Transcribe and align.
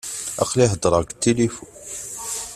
Aql-i 0.41 0.65
heddreɣ 0.71 1.01
deg 1.03 1.11
tilifu. 1.21 1.65